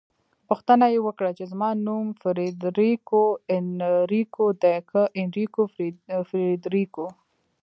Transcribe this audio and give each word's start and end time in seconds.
پوښتنه 0.47 0.85
يې 0.93 0.99
وکړه 1.07 1.31
چې 1.37 1.43
زما 1.51 1.69
نوم 1.85 2.05
فریدریکو 2.21 3.23
انریکو 3.57 4.45
دی 4.63 4.77
که 4.89 5.01
انریکو 5.21 5.61
فریدریکو؟ 6.29 7.05